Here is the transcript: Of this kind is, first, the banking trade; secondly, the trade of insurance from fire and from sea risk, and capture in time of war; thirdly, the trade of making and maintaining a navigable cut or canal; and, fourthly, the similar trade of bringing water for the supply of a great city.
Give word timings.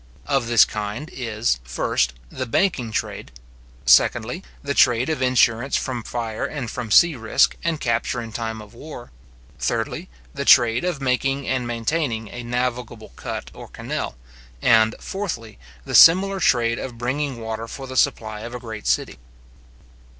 Of 0.25 0.47
this 0.47 0.65
kind 0.65 1.11
is, 1.13 1.59
first, 1.63 2.13
the 2.31 2.47
banking 2.47 2.91
trade; 2.91 3.31
secondly, 3.85 4.41
the 4.63 4.73
trade 4.73 5.09
of 5.09 5.21
insurance 5.21 5.77
from 5.77 6.01
fire 6.01 6.43
and 6.43 6.71
from 6.71 6.89
sea 6.89 7.15
risk, 7.15 7.55
and 7.63 7.79
capture 7.79 8.19
in 8.19 8.31
time 8.31 8.63
of 8.63 8.73
war; 8.73 9.11
thirdly, 9.59 10.09
the 10.33 10.43
trade 10.43 10.83
of 10.83 11.01
making 11.03 11.47
and 11.47 11.67
maintaining 11.67 12.29
a 12.29 12.41
navigable 12.41 13.09
cut 13.09 13.51
or 13.53 13.67
canal; 13.67 14.15
and, 14.59 14.95
fourthly, 14.99 15.59
the 15.85 15.93
similar 15.93 16.39
trade 16.39 16.79
of 16.79 16.97
bringing 16.97 17.39
water 17.39 17.67
for 17.67 17.85
the 17.85 17.95
supply 17.95 18.39
of 18.39 18.55
a 18.55 18.59
great 18.59 18.87
city. 18.87 19.19